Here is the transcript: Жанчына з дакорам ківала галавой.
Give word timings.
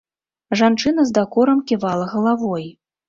Жанчына 0.61 1.05
з 1.09 1.15
дакорам 1.19 1.61
ківала 1.73 2.11
галавой. 2.15 2.65